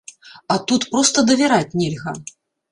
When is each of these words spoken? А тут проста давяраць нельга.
А 0.53 0.57
тут 0.71 0.87
проста 0.95 1.27
давяраць 1.29 1.77
нельга. 1.85 2.19